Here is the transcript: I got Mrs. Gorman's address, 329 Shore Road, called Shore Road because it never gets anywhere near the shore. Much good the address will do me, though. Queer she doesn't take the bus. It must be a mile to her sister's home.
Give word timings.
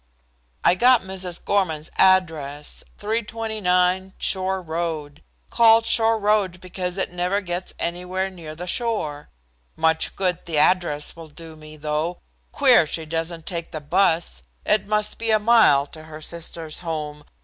I 0.63 0.73
got 0.73 1.03
Mrs. 1.03 1.45
Gorman's 1.45 1.91
address, 1.95 2.83
329 2.97 4.13
Shore 4.17 4.59
Road, 4.59 5.21
called 5.51 5.85
Shore 5.85 6.17
Road 6.17 6.59
because 6.59 6.97
it 6.97 7.11
never 7.13 7.39
gets 7.39 7.75
anywhere 7.77 8.31
near 8.31 8.55
the 8.55 8.65
shore. 8.65 9.29
Much 9.75 10.15
good 10.15 10.39
the 10.47 10.57
address 10.57 11.15
will 11.15 11.29
do 11.29 11.55
me, 11.55 11.77
though. 11.77 12.17
Queer 12.51 12.87
she 12.87 13.05
doesn't 13.05 13.45
take 13.45 13.71
the 13.71 13.79
bus. 13.79 14.41
It 14.65 14.87
must 14.87 15.19
be 15.19 15.29
a 15.29 15.37
mile 15.37 15.85
to 15.93 16.01
her 16.05 16.19
sister's 16.19 16.79
home. 16.79 17.23